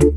[0.00, 0.08] This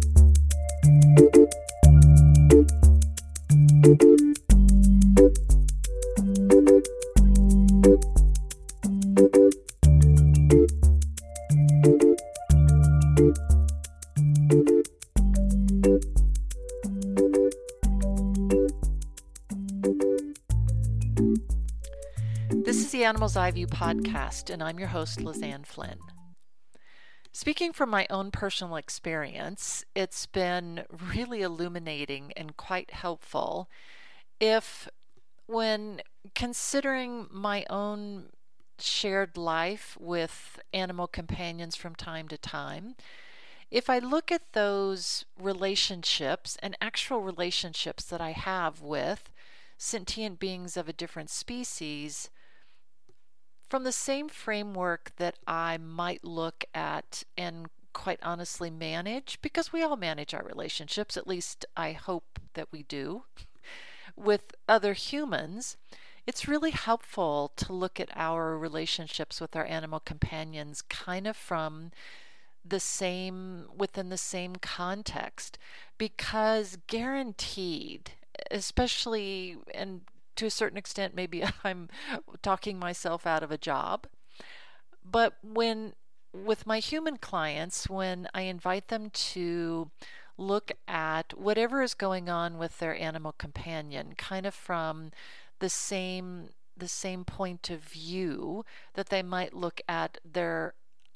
[22.78, 26.00] is the Animal's Eye View podcast, and I'm your host, Lizanne Flynn.
[27.36, 33.68] Speaking from my own personal experience, it's been really illuminating and quite helpful.
[34.40, 34.88] If,
[35.48, 36.02] when
[36.36, 38.26] considering my own
[38.78, 42.96] shared life with animal companions from time to time,
[43.72, 49.32] if I look at those relationships and actual relationships that I have with
[49.80, 52.30] sentient beings of a different species,
[53.70, 59.82] from the same framework that I might look at and quite honestly manage, because we
[59.82, 63.24] all manage our relationships, at least I hope that we do,
[64.16, 65.78] with other humans,
[66.26, 71.92] it's really helpful to look at our relationships with our animal companions kind of from
[72.66, 75.58] the same within the same context
[75.98, 78.12] because guaranteed
[78.50, 80.02] especially and
[80.36, 81.90] to a certain extent, maybe I'm
[82.42, 84.08] talking myself out of a job.
[85.04, 85.94] But when,
[86.34, 89.92] with my human clients, when I invite them to
[90.38, 95.12] look at whatever is going on with their animal companion, kind of from
[95.60, 100.74] the same the same point of view that they might look at their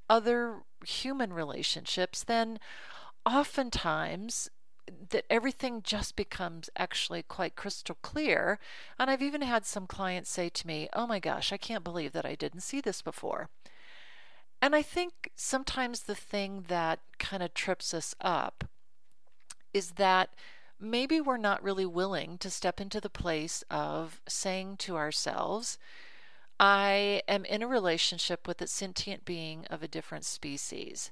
[0.08, 2.60] other human relationships, then
[3.26, 4.50] oftentimes
[5.10, 8.60] that everything just becomes actually quite crystal clear.
[9.00, 12.14] And I've even had some clients say to me, Oh my gosh, I can't believe
[12.14, 13.50] that I didn't see this before.
[14.62, 18.64] And I think sometimes the thing that kind of trips us up
[19.74, 20.30] is that
[20.80, 25.78] maybe we're not really willing to step into the place of saying to ourselves,
[26.60, 31.12] I am in a relationship with a sentient being of a different species.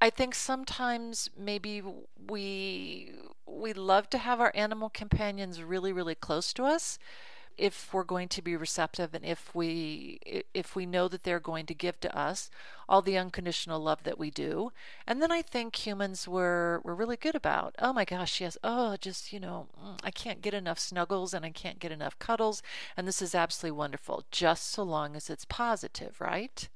[0.00, 1.82] I think sometimes maybe
[2.28, 3.12] we
[3.46, 6.98] we love to have our animal companions really really close to us
[7.56, 10.18] if we're going to be receptive and if we
[10.52, 12.50] if we know that they're going to give to us
[12.88, 14.72] all the unconditional love that we do.
[15.06, 18.96] And then i think humans were were really good about oh my gosh yes oh
[19.00, 22.62] just you know mm, i can't get enough snuggles and i can't get enough cuddles
[22.96, 26.68] and this is absolutely wonderful just so long as it's positive right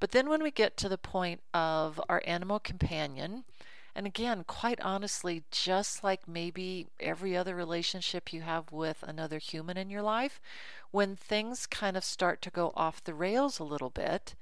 [0.00, 3.44] but then when we get to the point of our animal companion,
[3.94, 9.76] and again, quite honestly, just like maybe every other relationship you have with another human
[9.76, 10.40] in your life,
[10.92, 14.34] when things kind of start to go off the rails a little bit,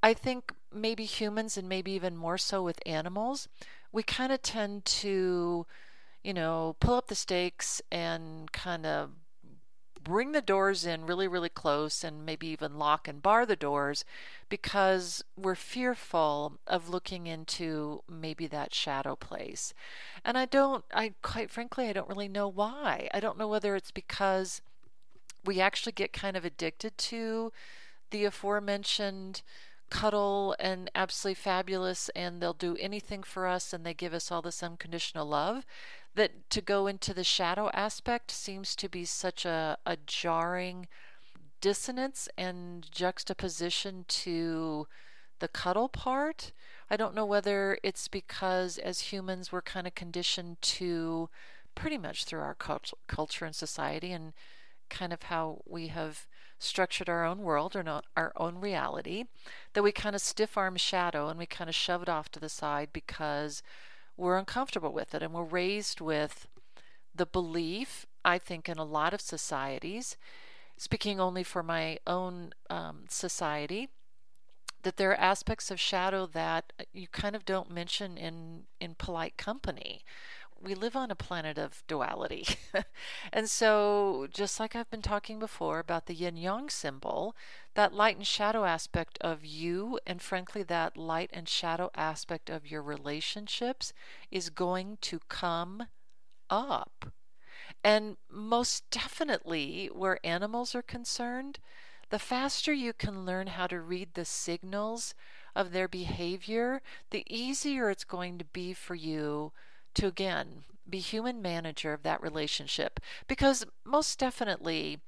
[0.00, 3.48] I think maybe humans and maybe even more so with animals,
[3.90, 5.66] we kind of tend to,
[6.22, 9.10] you know, pull up the stakes and kind of
[10.04, 14.04] bring the doors in really, really close and maybe even lock and bar the doors
[14.48, 19.74] because we're fearful of looking into maybe that shadow place.
[20.24, 23.08] And I don't, I quite frankly, I don't really know why.
[23.12, 24.60] I don't know whether it's because
[25.44, 27.52] we actually get kind of addicted to
[28.10, 29.42] the aforementioned
[29.94, 34.42] cuddle and absolutely fabulous and they'll do anything for us and they give us all
[34.42, 35.64] this unconditional love
[36.16, 40.88] that to go into the shadow aspect seems to be such a, a jarring
[41.60, 44.88] dissonance and juxtaposition to
[45.38, 46.50] the cuddle part.
[46.90, 51.30] I don't know whether it's because as humans we're kind of conditioned to
[51.76, 54.32] pretty much through our cult- culture and society and
[54.90, 56.26] kind of how we have
[56.64, 59.24] structured our own world or our own reality
[59.72, 62.40] that we kind of stiff arm shadow and we kind of shove it off to
[62.40, 63.62] the side because
[64.16, 65.22] we're uncomfortable with it.
[65.22, 66.46] And we're raised with
[67.14, 70.16] the belief, I think, in a lot of societies,
[70.76, 73.88] speaking only for my own um, society,
[74.82, 79.36] that there are aspects of shadow that you kind of don't mention in, in polite
[79.36, 80.04] company
[80.62, 82.46] we live on a planet of duality.
[83.32, 87.36] and so, just like I've been talking before about the yin yang symbol,
[87.74, 92.70] that light and shadow aspect of you, and frankly, that light and shadow aspect of
[92.70, 93.92] your relationships
[94.30, 95.84] is going to come
[96.48, 97.12] up.
[97.82, 101.58] And most definitely, where animals are concerned,
[102.10, 105.14] the faster you can learn how to read the signals
[105.54, 106.80] of their behavior,
[107.10, 109.52] the easier it's going to be for you
[109.94, 113.00] to again be human manager of that relationship.
[113.26, 115.00] Because most definitely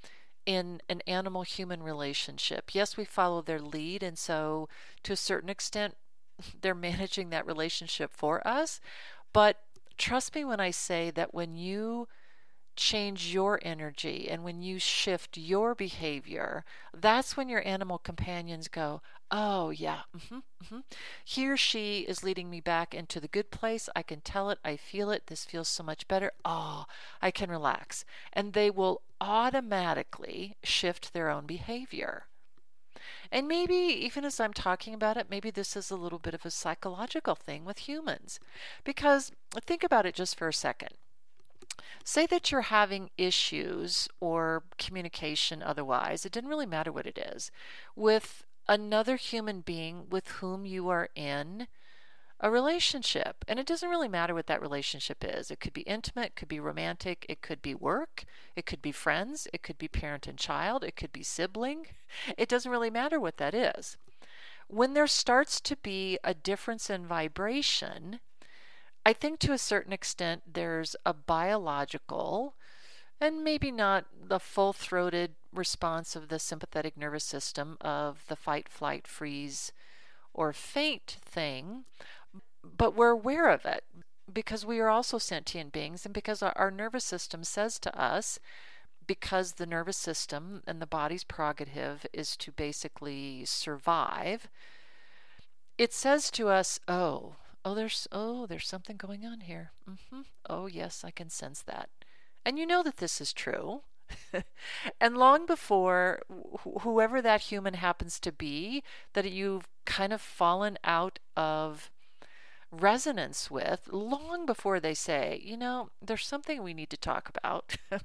[0.46, 4.68] in an animal human relationship yes we follow their lead and so
[5.02, 5.96] to a certain extent
[6.60, 8.80] they're managing that relationship for us.
[9.32, 9.58] But
[9.98, 12.08] trust me when I say that when you
[12.76, 16.64] change your energy and when you shift your behavior,
[16.94, 19.00] that's when your animal companions go,
[19.30, 20.78] Oh, yeah, mm-hmm, mm-hmm.
[21.24, 23.88] he or she is leading me back into the good place.
[23.96, 25.26] I can tell it, I feel it.
[25.26, 26.30] This feels so much better.
[26.44, 26.84] Oh,
[27.20, 28.04] I can relax.
[28.32, 32.26] And they will automatically shift their own behavior.
[33.32, 36.46] And maybe, even as I'm talking about it, maybe this is a little bit of
[36.46, 38.38] a psychological thing with humans.
[38.84, 39.32] Because
[39.64, 40.90] think about it just for a second.
[42.04, 47.50] Say that you're having issues or communication otherwise, it didn't really matter what it is,
[47.94, 51.68] with another human being with whom you are in
[52.40, 53.44] a relationship.
[53.48, 55.50] And it doesn't really matter what that relationship is.
[55.50, 58.92] It could be intimate, it could be romantic, it could be work, it could be
[58.92, 61.86] friends, it could be parent and child, it could be sibling.
[62.38, 63.96] It doesn't really matter what that is.
[64.68, 68.20] When there starts to be a difference in vibration,
[69.06, 72.54] I think to a certain extent there's a biological
[73.20, 78.68] and maybe not the full throated response of the sympathetic nervous system of the fight,
[78.68, 79.70] flight, freeze,
[80.34, 81.84] or faint thing,
[82.64, 83.84] but we're aware of it
[84.32, 88.40] because we are also sentient beings and because our, nervous system says to us,
[89.06, 94.48] because the nervous system and the body's prerogative is to basically survive,
[95.78, 97.36] it says to us, oh,
[97.66, 99.72] oh, there's, oh, there's something going on here.
[99.90, 100.20] Mm-hmm.
[100.48, 101.90] Oh, yes, I can sense that.
[102.44, 103.80] And you know that this is true.
[105.00, 108.84] and long before wh- whoever that human happens to be,
[109.14, 111.90] that you've kind of fallen out of
[112.70, 117.76] resonance with, long before they say, you know, there's something we need to talk about,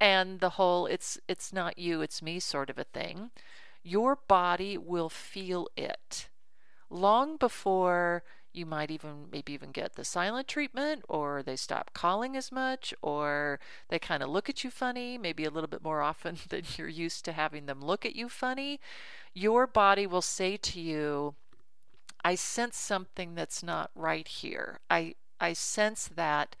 [0.00, 3.30] and the whole it's it's not you, it's me sort of a thing,
[3.82, 6.28] your body will feel it
[6.88, 8.22] long before
[8.56, 12.94] you might even maybe even get the silent treatment or they stop calling as much
[13.02, 16.62] or they kind of look at you funny maybe a little bit more often than
[16.76, 18.80] you're used to having them look at you funny.
[19.34, 21.34] Your body will say to you
[22.24, 24.80] i sense something that's not right here.
[24.90, 26.56] I i sense that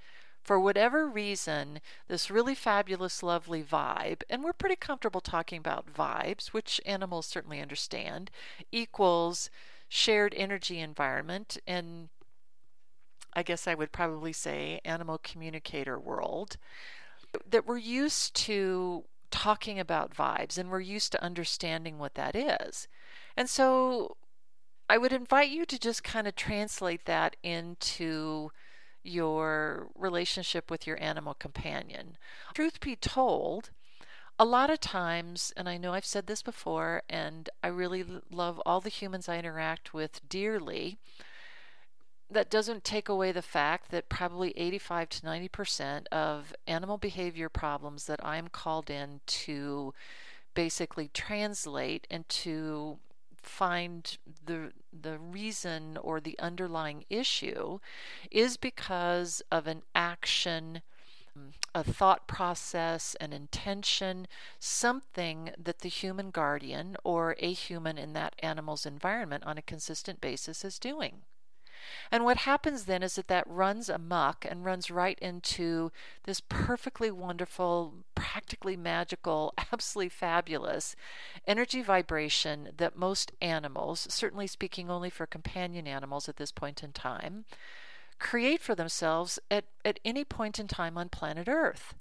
[0.46, 6.52] for whatever reason, this really fabulous, lovely vibe, and we're pretty comfortable talking about vibes,
[6.52, 8.30] which animals certainly understand,
[8.70, 9.50] equals
[9.88, 12.08] shared energy environment and
[13.32, 16.56] I guess I would probably say animal communicator world
[17.48, 22.88] that we're used to talking about vibes and we're used to understanding what that is.
[23.36, 24.16] And so
[24.88, 28.50] I would invite you to just kind of translate that into
[29.02, 32.16] your relationship with your animal companion.
[32.54, 33.70] Truth be told,
[34.38, 38.60] a lot of times, and I know I've said this before, and I really love
[38.66, 40.98] all the humans I interact with dearly,
[42.30, 48.06] that doesn't take away the fact that probably 85 to 90% of animal behavior problems
[48.06, 49.94] that I'm called in to
[50.54, 52.98] basically translate and to
[53.42, 57.78] find the the reason or the underlying issue
[58.30, 60.82] is because of an action
[61.74, 64.26] a thought process, an intention,
[64.58, 70.20] something that the human guardian or a human in that animal's environment on a consistent
[70.20, 71.22] basis is doing.
[72.10, 75.92] And what happens then is that that runs amuck and runs right into
[76.24, 80.96] this perfectly wonderful, practically magical, absolutely fabulous
[81.46, 86.92] energy vibration that most animals, certainly speaking only for companion animals at this point in
[86.92, 87.44] time,
[88.18, 91.94] create for themselves at, at any point in time on planet Earth.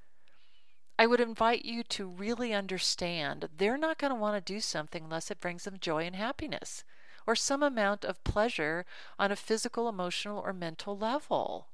[0.97, 5.03] I would invite you to really understand they're not going to want to do something
[5.03, 6.83] unless it brings them joy and happiness
[7.27, 8.85] or some amount of pleasure
[9.17, 11.67] on a physical, emotional, or mental level.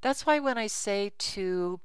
[0.00, 1.80] That's why when I say to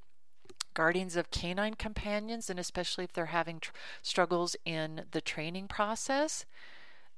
[0.74, 6.44] guardians of canine companions, and especially if they're having tr- struggles in the training process,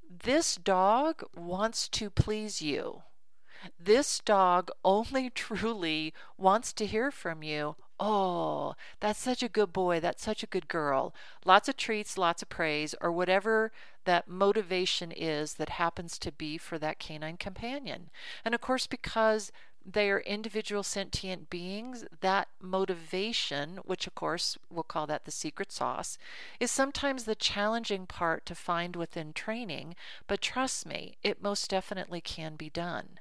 [0.08, 3.02] this dog wants to please you.
[3.78, 7.76] This dog only truly wants to hear from you.
[7.98, 10.00] Oh, that's such a good boy.
[10.00, 11.14] That's such a good girl.
[11.44, 13.72] Lots of treats, lots of praise, or whatever
[14.06, 18.08] that motivation is that happens to be for that canine companion.
[18.42, 19.52] And of course, because
[19.84, 25.72] they are individual sentient beings, that motivation, which of course we'll call that the secret
[25.72, 26.18] sauce,
[26.58, 29.94] is sometimes the challenging part to find within training,
[30.26, 33.19] but trust me, it most definitely can be done.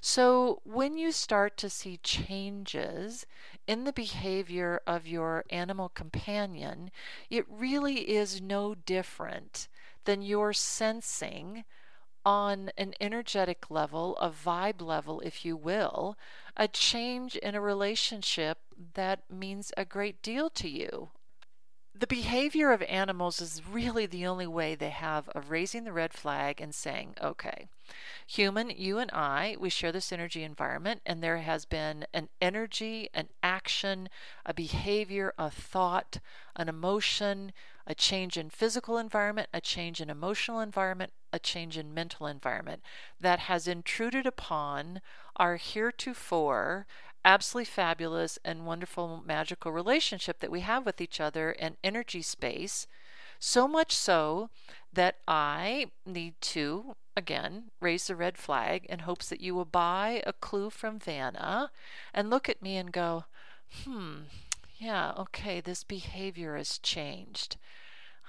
[0.00, 3.26] So, when you start to see changes
[3.66, 6.90] in the behavior of your animal companion,
[7.30, 9.68] it really is no different
[10.04, 11.64] than your sensing
[12.24, 16.16] on an energetic level, a vibe level, if you will,
[16.56, 18.58] a change in a relationship
[18.94, 21.10] that means a great deal to you.
[21.94, 26.14] The behavior of animals is really the only way they have of raising the red
[26.14, 27.68] flag and saying, okay,
[28.26, 33.10] human, you and I, we share this energy environment, and there has been an energy,
[33.12, 34.08] an action,
[34.46, 36.18] a behavior, a thought,
[36.56, 37.52] an emotion,
[37.86, 42.82] a change in physical environment, a change in emotional environment, a change in mental environment
[43.20, 45.02] that has intruded upon
[45.36, 46.86] our heretofore
[47.24, 52.86] absolutely fabulous and wonderful magical relationship that we have with each other and energy space.
[53.38, 54.50] So much so
[54.92, 60.22] that I need to, again, raise the red flag in hopes that you will buy
[60.26, 61.70] a clue from Vanna
[62.14, 63.24] and look at me and go,
[63.84, 64.22] hmm,
[64.78, 67.56] yeah, okay, this behavior has changed.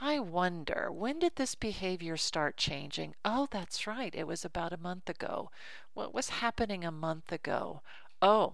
[0.02, 3.16] I wonder, when did this behavior start changing?
[3.24, 5.52] Oh, that's right, it was about a month ago.
[5.94, 7.82] What was happening a month ago?
[8.22, 8.54] Oh,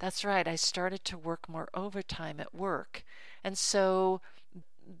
[0.00, 3.04] that's right, I started to work more overtime at work.
[3.44, 4.20] And so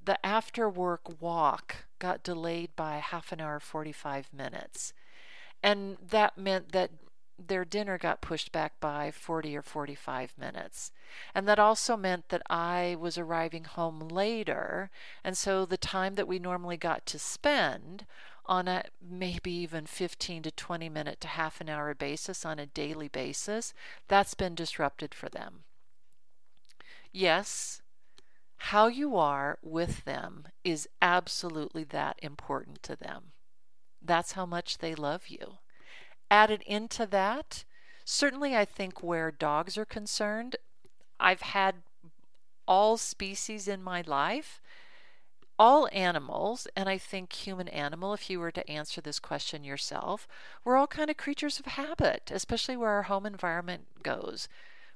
[0.04, 4.92] the after work walk got delayed by half an hour, 45 minutes.
[5.62, 6.90] And that meant that
[7.38, 10.92] their dinner got pushed back by 40 or 45 minutes.
[11.34, 14.90] And that also meant that I was arriving home later.
[15.24, 18.04] And so the time that we normally got to spend
[18.50, 22.66] on a maybe even 15 to 20 minute to half an hour basis on a
[22.66, 23.72] daily basis,
[24.08, 25.60] that's been disrupted for them.
[27.12, 27.80] Yes,
[28.56, 33.32] how you are with them is absolutely that important to them.
[34.02, 35.58] That's how much they love you
[36.30, 37.64] added into that,
[38.04, 40.56] certainly I think where dogs are concerned,
[41.18, 41.76] I've had
[42.66, 44.59] all species in my life,
[45.60, 50.26] all animals, and I think human animal, if you were to answer this question yourself,
[50.64, 54.48] we're all kind of creatures of habit, especially where our home environment goes.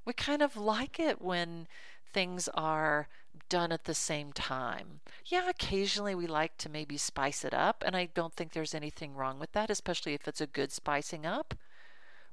[0.07, 1.69] We kind of like it when
[2.15, 3.09] things are
[3.51, 5.01] done at the same time.
[5.27, 9.15] Yeah, occasionally we like to maybe spice it up, and I don't think there's anything
[9.15, 11.53] wrong with that, especially if it's a good spicing up.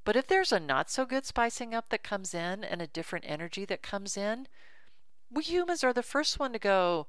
[0.06, 3.26] But if there's a not so good spicing up that comes in and a different
[3.28, 4.48] energy that comes in,
[5.30, 7.08] we humans are the first one to go,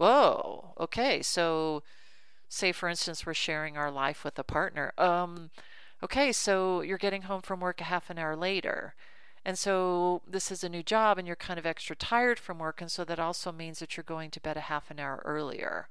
[0.00, 1.82] whoa, okay, so
[2.48, 4.92] say for instance we're sharing our life with a partner.
[4.98, 5.50] Um,
[6.02, 8.94] okay, so you're getting home from work a half an hour later
[9.44, 12.80] and so this is a new job and you're kind of extra tired from work.
[12.80, 15.88] And so that also means that you're going to bed a half an hour earlier,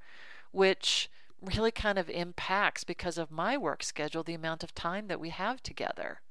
[0.52, 1.10] which
[1.42, 5.30] really kind of impacts because of my work schedule the amount of time that we
[5.30, 6.22] have together.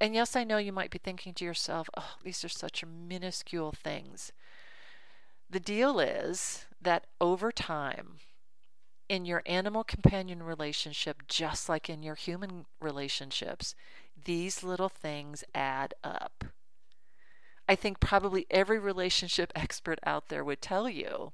[0.00, 3.72] And yes, I know you might be thinking to yourself, oh, these are such minuscule
[3.72, 4.32] things.
[5.50, 8.18] The deal is that over time,
[9.08, 13.74] in your animal companion relationship, just like in your human relationships,
[14.24, 16.44] these little things add up.
[17.68, 21.32] I think probably every relationship expert out there would tell you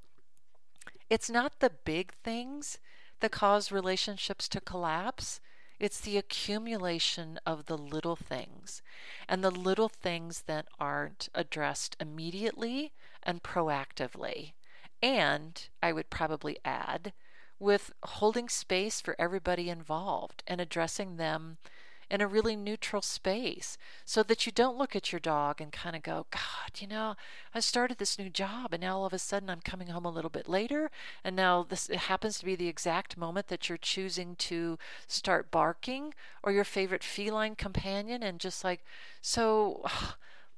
[1.10, 2.78] it's not the big things
[3.20, 5.40] that cause relationships to collapse.
[5.78, 8.82] It's the accumulation of the little things
[9.28, 12.92] and the little things that aren't addressed immediately
[13.22, 14.52] and proactively.
[15.02, 17.12] And I would probably add,
[17.58, 21.58] with holding space for everybody involved and addressing them
[22.10, 25.96] in a really neutral space so that you don't look at your dog and kind
[25.96, 27.16] of go, God, you know,
[27.54, 30.10] I started this new job and now all of a sudden I'm coming home a
[30.10, 30.90] little bit later.
[31.24, 36.14] And now this happens to be the exact moment that you're choosing to start barking
[36.42, 38.22] or your favorite feline companion.
[38.22, 38.84] And just like,
[39.20, 39.84] so.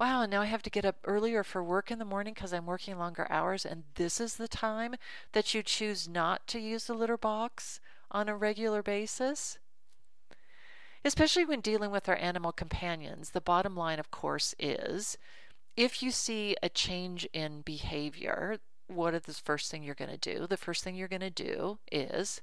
[0.00, 2.52] wow, and now I have to get up earlier for work in the morning because
[2.52, 4.94] I'm working longer hours, and this is the time
[5.32, 9.58] that you choose not to use the litter box on a regular basis?
[11.04, 13.30] Especially when dealing with our animal companions.
[13.30, 15.16] The bottom line, of course, is
[15.76, 20.16] if you see a change in behavior, what is the first thing you're going to
[20.16, 20.46] do?
[20.46, 22.40] The first thing you're going to do is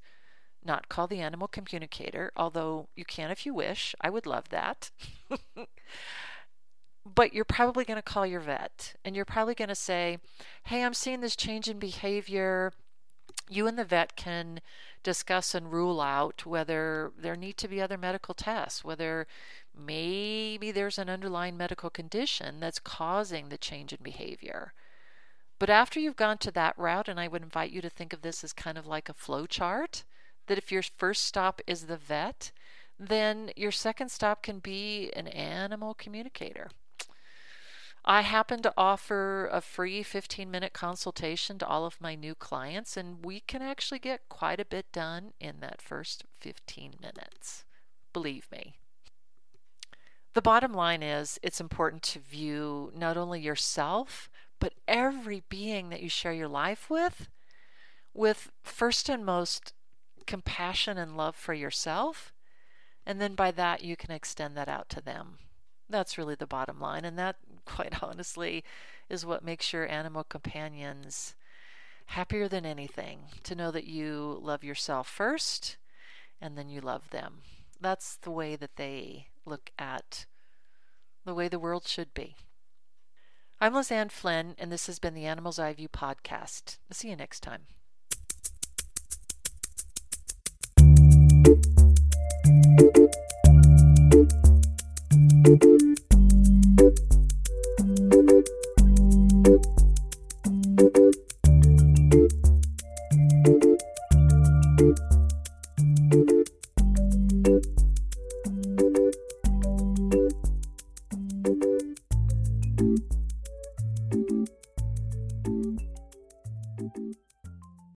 [0.64, 3.94] not call the animal communicator, although you can if you wish.
[4.02, 4.92] I would love that.
[7.06, 10.18] but you're probably going to call your vet and you're probably going to say,
[10.64, 12.74] Hey, I'm seeing this change in behavior.
[13.48, 14.62] You and the vet can
[15.04, 19.28] discuss and rule out whether there need to be other medical tests, whether
[19.78, 24.74] maybe there's an underlying medical condition that's causing the change in behavior.
[25.60, 28.22] But after you've gone to that route, and I would invite you to think of
[28.22, 30.04] this as kind of like a flow chart,
[30.48, 32.52] that if your first stop is the vet,
[33.00, 36.70] then your second stop can be an animal communicator.
[38.08, 42.96] I happen to offer a free 15 minute consultation to all of my new clients,
[42.96, 47.66] and we can actually get quite a bit done in that first 15 minutes.
[48.14, 48.76] Believe me.
[50.36, 56.04] The bottom line is it's important to view not only yourself, but every being that
[56.04, 57.28] you share your life with,
[58.14, 59.74] with first and most
[60.28, 62.34] compassion and love for yourself.
[63.06, 65.38] And then by that, you can extend that out to them.
[65.90, 67.06] That's really the bottom line.
[67.06, 68.64] And that, quite honestly,
[69.10, 71.36] is what makes your animal companions
[72.08, 75.78] happier than anything to know that you love yourself first
[76.42, 77.42] and then you love them.
[77.82, 80.26] That's the way that they look at
[81.26, 82.36] the way the world should be.
[83.60, 86.78] I'm Lizanne Flynn, and this has been the Animal's Eye View podcast.
[86.92, 87.62] See you next time.